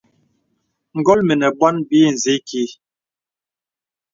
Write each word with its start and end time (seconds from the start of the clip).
Ngól 0.97 1.19
mə 1.27 1.33
nə 1.39 1.47
bônə 1.59 1.79
bì 1.87 1.99
nzə 2.13 2.31
īkí. 2.37 2.63